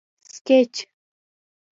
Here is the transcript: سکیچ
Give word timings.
سکیچ 0.33 0.73